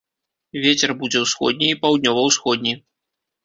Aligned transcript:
Вецер 0.63 0.93
будзе 1.03 1.21
ўсходні 1.27 1.69
і 1.75 1.77
паўднёва-ўсходні. 1.87 2.79